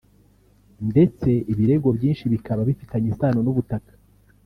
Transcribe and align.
ndetse 0.89 1.29
ibirego 1.51 1.87
byinshi 1.97 2.23
bikaba 2.33 2.61
bifitanye 2.69 3.07
isano 3.13 3.39
n’ubutaka 3.43 3.91